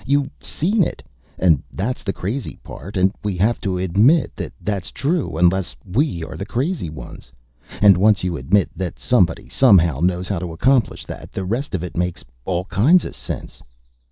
[0.03, 1.03] You've seen it!
[1.37, 6.23] And that's the crazy part and we have to admit that that's true unless we
[6.23, 7.31] are the crazy ones.
[7.83, 11.83] And once you admit that somebody, somehow, knows how to accomplish that, the rest of
[11.83, 13.61] it makes all kinds of sense.